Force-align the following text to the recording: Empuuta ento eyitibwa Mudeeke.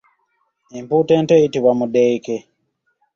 Empuuta 0.77 1.11
ento 1.19 1.33
eyitibwa 1.35 1.71
Mudeeke. 1.79 2.35